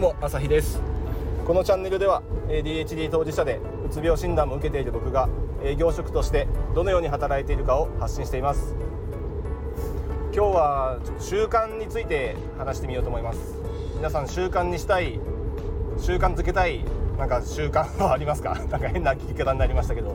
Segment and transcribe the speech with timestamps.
[0.00, 0.80] どうも朝日です。
[1.44, 5.28] このチャンネルでは ADHD 当事者でうつ病診断も受けている僕が
[5.64, 8.76] 営業職としてどのように働いているかを発信しています。
[10.32, 13.56] 今日は習慣について話してみようと思います。
[13.96, 15.18] 皆さん習慣にしたい
[15.98, 16.84] 習慣づけたい
[17.18, 18.54] なんか習慣はありますか？
[18.70, 20.14] なんか変な聞き方になりましたけど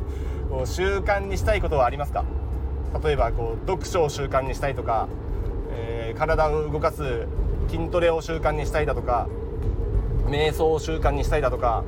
[0.63, 2.23] 習慣にしたいことはありますか？
[3.03, 5.09] 例えばこう読書を習慣にしたいとか、
[5.75, 7.27] えー、体を動かす
[7.67, 9.27] 筋トレを習慣にしたいだとか
[10.27, 11.83] 瞑想を習慣にしたいだとか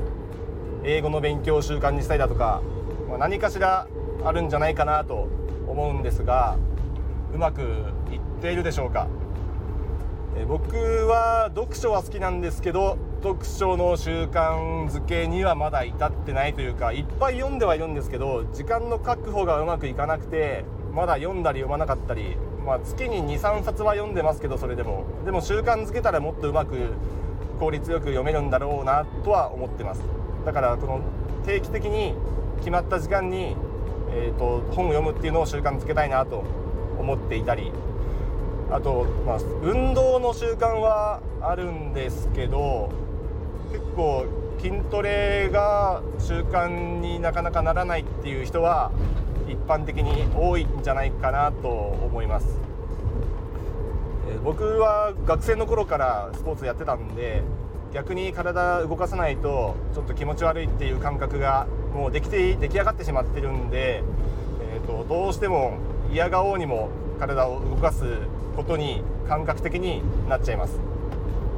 [0.84, 2.62] 英語の勉強を習慣にしたいだとか、
[3.10, 3.88] まあ、何かしら
[4.24, 5.28] あるんじゃないかなと
[5.68, 6.58] 思うんですが
[7.34, 9.08] うまくいっているでしょうか？
[10.38, 10.76] え僕
[11.08, 25.06] は読書は好きなんですけど読書の習慣づけにはまだ至ってないというかいっぱい読んではいるんですけど時間の確保がうまくいかなくてまだ読んだり読まなかったり、まあ、月に23冊は読んでますけどそれでも。
[25.24, 26.76] でも習慣づけたらもっとうまく
[27.60, 30.02] 効率よく読めるんだろうなとは思ってます
[30.46, 31.02] だからこの
[31.46, 32.14] 定期的に
[32.60, 33.56] 決まった時間に、
[34.12, 36.44] えーと、本を読むっていうのを習慣づけたいなと
[37.00, 37.72] 思っていたり
[38.72, 42.90] あと、まあ、運動の習慣はあるんですけど
[43.72, 44.26] 結構
[44.60, 48.92] 筋トレが習慣になかなかならないっていう人は
[49.48, 52.75] 一般的に多いんじゃないかなと思います。
[54.44, 57.44] 僕は学生の頃からスポーツやってたんで
[57.94, 64.04] 逆に体動かさないとちょっと気持ち悪いっていう感覚がもうできて出来上がってしまってるんで、
[64.74, 65.78] えーと、どうしても
[66.12, 66.90] 嫌がおうにも
[67.20, 68.04] 体を動かす
[68.56, 70.78] ことに感覚的になっちゃいます。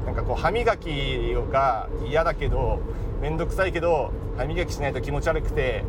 [0.06, 2.80] なんかこう歯磨きが嫌だけど
[3.22, 5.84] 面倒くさいけど歯磨きしないと気持ち悪くて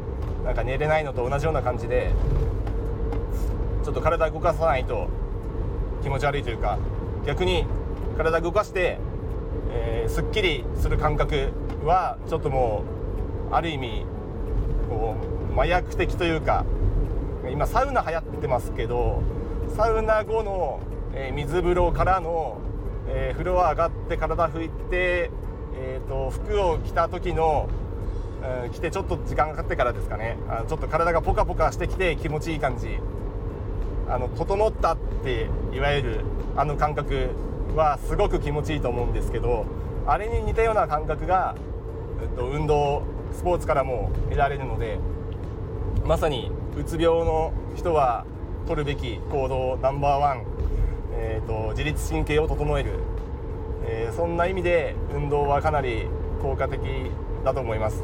[0.44, 2.10] なんか寝れないのと同じような感じで
[3.84, 5.08] ちょっと体動かさないと
[6.02, 6.78] 気持ち悪いというか
[7.26, 7.66] 逆に
[8.16, 8.98] 体動かして、
[9.70, 11.50] えー、すっきりする感覚
[11.84, 12.84] はちょっとも
[13.50, 14.04] うある意味
[14.88, 15.14] こ
[15.50, 16.64] う麻薬的というか
[17.50, 19.22] 今サウナ流行ってますけど
[19.76, 20.80] サウナ後の、
[21.14, 22.58] えー、水風呂からの、
[23.08, 25.30] えー、風呂上がって体拭いて、
[25.76, 27.68] えーと、服を着た時の、
[28.42, 30.36] えー、着てちょっと時間がかかってからですかね。
[30.48, 32.98] あちょっと体がポカポカしてきて気持ちいい感じ。
[34.08, 36.20] あの整ったっていわゆる
[36.56, 37.30] あの感覚
[37.76, 39.66] はすごく気持ちいいと思うんですけど
[40.06, 41.54] あれに似たような感覚が、
[42.22, 43.02] えっと、運動
[43.32, 44.98] スポーツからも得られるので
[46.04, 48.24] まさにうつ病の人は
[48.66, 50.44] 取るべき行動ナンバーワン、
[51.12, 52.92] えーと、自律神経を整える、
[53.86, 56.06] えー、そんな意味で運動はかなり
[56.40, 56.80] 効果的
[57.44, 58.02] だと思います。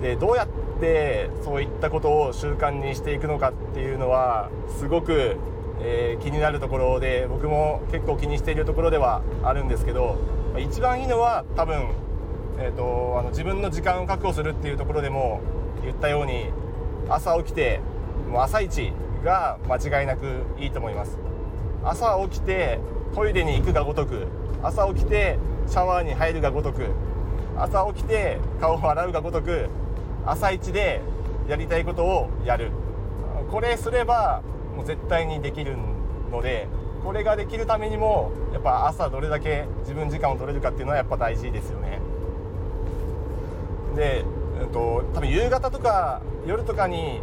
[0.00, 0.48] でどうやっ
[0.80, 5.36] てそういったことを習慣にしていくのかっていうのはすごく、
[5.80, 10.18] えー、気になるところで僕も結構気にしているところではあるんですけど
[10.58, 11.90] 一番いいのは多分、
[12.58, 15.40] えーと、あの自分の時間を確保するっていうところでも
[15.82, 16.50] 言ったように
[17.08, 17.80] 朝起きて
[18.30, 18.92] もう朝一
[19.24, 21.18] が間違いなくいいと思います。
[21.84, 22.78] 朝起きて
[23.14, 24.26] トイレに行くがごとく
[24.62, 26.88] 朝起きてシャワーに入るがごとく
[27.56, 29.68] 朝起きて顔を洗うがごとく
[30.26, 31.00] 朝一で
[31.48, 32.70] やりたいことをやる。
[33.50, 34.42] これすれば
[34.74, 35.76] もう絶対にできる
[36.30, 36.66] ので
[37.04, 42.00] これができるためにもやっぱ朝どれだけ自分時間を取れるかっていうのはやっぱ大事ですよね。
[43.94, 44.24] で、
[44.60, 47.20] えっと、多分夕方とか夜とかに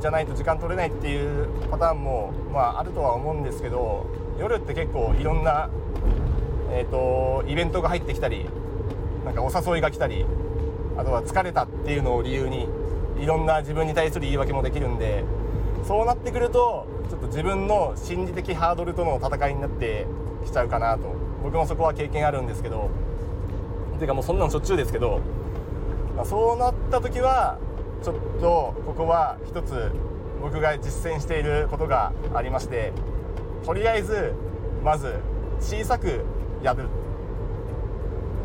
[0.00, 4.06] じゃないと時間取れないっていうパターンも、まあ、あるとは思うんですけど
[4.38, 5.68] 夜って結構いろんな、
[6.70, 8.46] えーとイベントが入ってきたり
[9.24, 10.24] なんかお誘いが来たり
[10.98, 12.68] あとは疲れたっていうのを理由に
[13.18, 15.24] いろんな自分に対する言い訳もできるんで
[15.86, 20.06] そうなってくるとちょっと自分の心理的ハードルとの戦いになって
[20.44, 21.28] きちゃうかなと。
[21.42, 22.90] 僕もそこは経験あるんですけど
[23.98, 25.20] ていうかもうそんなのしょっちゅうですけど、
[26.16, 27.58] まあ、そうなった時は
[28.02, 29.90] ちょっとここは一つ
[30.40, 32.92] 僕が実践していることがありまして
[33.64, 34.34] とりあえず
[34.84, 35.14] まず
[35.60, 36.24] 小さく
[36.62, 36.84] やる。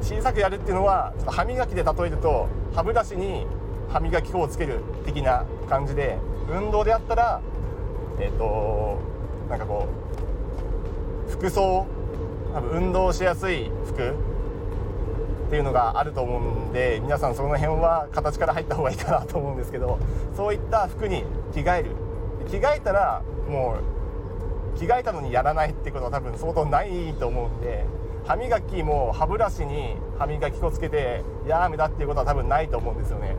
[0.04, 3.48] 小さくやるっていうのは歯磨きで例えると歯ブラシに
[3.90, 6.18] 歯磨き粉をつける的な感じで
[6.50, 7.42] 運動であったら
[8.20, 9.00] えっ、ー、と
[9.50, 9.88] なんかこ
[11.28, 11.88] う服装
[12.54, 14.10] 多分運動しやすい服
[15.48, 20.00] っていうのがあると思うんで皆さんその辺は形から入った方がいいかなと思うんですけど
[20.36, 21.24] そういった服に
[21.54, 21.92] 着替える。
[22.50, 23.78] 着替えたらも
[24.76, 27.86] う着替えたのにやらないってことは多分相当ないと思うんで
[28.26, 33.36] 歯磨きも歯ブラシに歯磨き粉つけてやめだっていうことは多分ないと思うんですよね。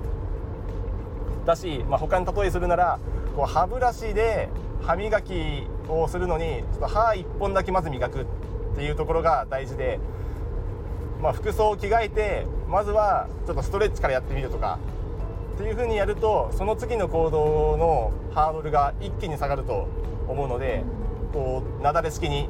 [1.46, 2.98] だし、まあ、他に例えするなら
[3.36, 4.48] こう歯ブラシで
[4.82, 8.26] 歯磨きをするのにちょっと歯1本だけまず磨くっ
[8.76, 9.98] ていうところが大事で
[11.24, 14.78] まあ、服装を着替えてまずはちょっとストレッチからやってみるとか
[15.54, 19.88] っていう風にやるとその次の行動のハードルが一気に下がると
[20.28, 20.84] 思うので
[21.32, 22.48] こうなだれ式に、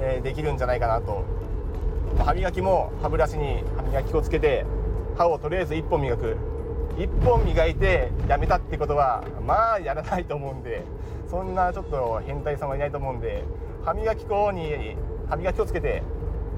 [0.00, 1.24] え、できるんじゃないかなと。
[2.24, 4.64] 歯磨きも歯ブラシに歯磨き粉をつけて
[5.16, 6.36] 歯をとりあえず1本磨く。
[6.98, 10.82] 1本磨いてやめたってことはまあやらないと思うんで
[11.30, 13.44] そんなちょっと変態さんはいないと思うんで
[13.84, 14.96] 歯磨き粉に
[15.28, 16.02] 歯磨き粉をつけて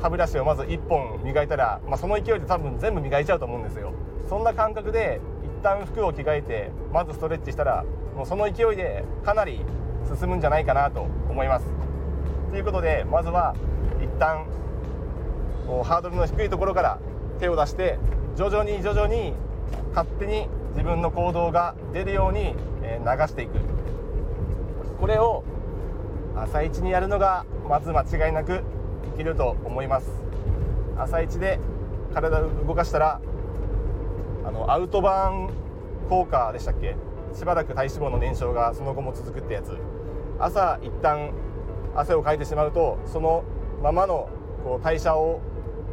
[0.00, 3.92] 歯ブラシをまず1本磨いたら、まあ、その勢いで多分全部磨いちゃうと思うんですよ。
[4.30, 7.84] そんな感覚で一旦服を着替えてまずストレッチしたら
[8.16, 9.60] もうその勢いでかなり
[10.18, 11.89] 進むんじゃないかなと思います。
[12.50, 13.54] ということでまずは
[14.00, 14.46] 一旦
[15.66, 16.98] こうハードルの低いところから
[17.38, 17.98] 手を出して
[18.36, 19.34] 徐々に徐々に
[19.90, 22.98] 勝手に自分の行動が出るように流
[23.28, 23.52] していく。
[25.00, 25.44] これを
[26.36, 28.62] 朝一にやるのがまず間違いなく
[29.14, 30.10] いけると思います。
[30.98, 31.58] 朝一で
[32.12, 33.20] 体を動かしたら
[34.44, 35.50] あのアウトバーン
[36.08, 36.96] 効果でしたっけ？
[37.32, 39.76] しばらく体脂肪の燃焼がその後も続くってやつ。
[40.38, 41.30] 朝一旦
[41.94, 43.44] 汗をかいてしまうとその
[43.82, 44.28] ままの
[44.64, 45.40] こう代謝を、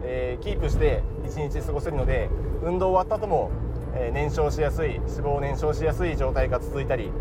[0.04, 2.30] えー、キープして1日過ごせるので
[2.64, 3.52] 運動終わった後も、
[3.96, 7.12] えー、燃焼しやすい脂肪を燃焼しやすい状態が続いたり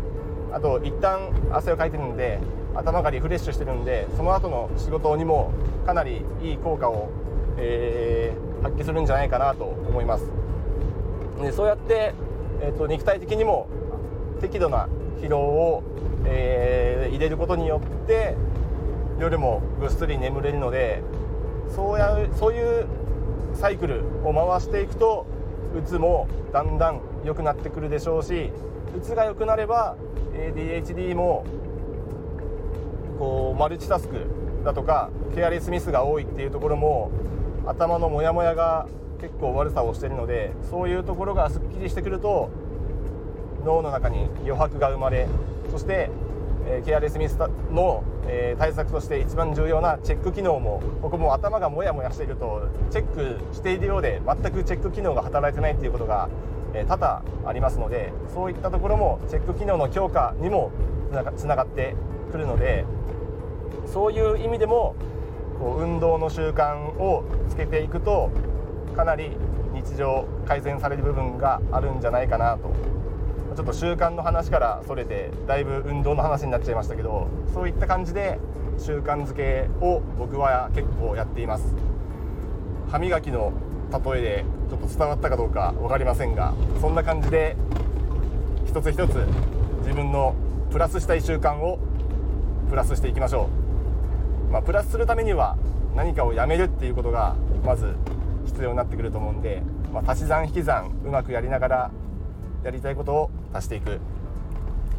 [0.51, 2.39] あと一旦汗をかいてるので
[2.75, 5.51] 頭がリフレッシュしてるんでその後の仕事にも
[5.85, 7.09] かなりいい効果を、
[7.57, 10.25] えー、発揮するんじゃないかなと思います。
[11.41, 12.13] でそうやって、
[12.61, 13.67] えーと、肉体的にも
[14.41, 14.87] 適度な
[15.21, 15.83] 疲労を、
[16.25, 18.35] えー、入れることによって
[19.19, 21.01] 夜もぐっすり眠れるので
[21.75, 22.85] そうやそういう
[23.53, 25.25] サイクルを回していくと
[25.77, 28.51] うつもだんだん良くなってくるでしょうし
[28.95, 29.95] うつが良くなれば
[30.33, 31.45] ADHD も
[33.19, 34.25] こうマルチタスク
[34.63, 37.11] だとかケアレスミスが多いっていうところも
[37.65, 38.87] 頭のモヤモヤが
[39.19, 42.49] 結構悪さをしてるのでそういうところがすっきりしてくると
[43.65, 45.27] 脳の中に余白が生まれ
[45.71, 46.09] そして、
[46.69, 47.37] え、ケアレスミス
[47.71, 56.29] の、え、対策として一番重要なチェック機能もここも頭がモヤモヤしているとチェックしているようで全くチェック機能が働いてないっていうことが、
[56.73, 60.71] え、多々ありますのでそういったところもチェック機能の強化にも
[61.37, 61.95] つながって
[62.31, 62.85] くるので
[63.85, 64.95] そういう意味でも
[65.59, 68.29] こう運動の習慣をつけていくと
[68.95, 69.31] かなり
[69.73, 72.71] 日常改善される部分があるんじゃないかなと
[73.55, 78.39] ちょっと習慣の話からそれてだいぶ運動の話になっちゃいましたけどそういった感じで
[78.77, 81.73] 習慣づけを僕は結構やっています。
[82.89, 83.51] 歯磨きの
[83.91, 87.55] 例えでちょっと伝わったかどうか分かりませんがそんな感じで
[88.65, 89.15] 一つ一つ
[89.81, 90.35] 自分の
[90.71, 91.79] プラスしたい習慣を
[92.69, 93.49] プラスしていきましょ
[94.49, 95.57] う、まあ、プラスするためには
[95.95, 97.35] 何かをやめるっていうことが
[97.65, 97.95] まず
[98.45, 99.61] 必要になってくると思うんで、
[99.93, 101.91] まあ、足し算引き算うまくやりながら
[102.67, 103.99] やりたいことを足していく。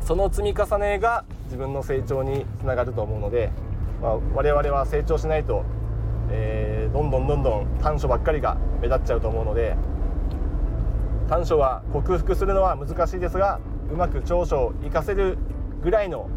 [0.00, 3.50] その積み重ねが自分の成長につながると思うので、
[4.00, 5.64] まあ、我々は成長しないと、
[6.30, 9.76] えー、どんどんどんどん短所ばっかりが目立っちゃうと思うので
[11.28, 13.60] 短所は克服するのは難しいですが
[13.92, 15.36] うまく長所を生かせる
[15.82, 16.30] ぐらいの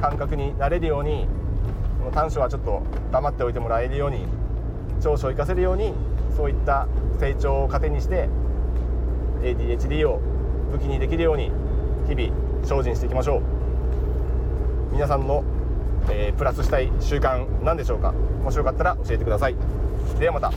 [0.00, 1.26] 感覚になれるように
[1.98, 4.26] この短所はちょっと黙っておいてもらえるように
[5.00, 5.92] 長所を生かせるように
[6.36, 6.86] そういった
[7.18, 8.28] 成長を糧にして
[9.42, 10.20] ADHD を
[10.72, 11.52] 武器にできるように
[12.08, 13.42] 日々精進していきましょう。
[14.92, 15.44] 皆さんの、
[16.10, 18.12] えー、プラスしたい習慣何でしょうか？
[18.12, 19.56] もしよかったら教えてください。
[20.18, 20.52] ではまた。